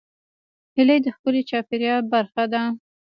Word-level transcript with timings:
هیلۍ 0.75 0.97
د 1.03 1.07
ښکلي 1.15 1.41
چاپېریال 1.49 2.01
برخه 2.13 2.43
ده 2.53 2.61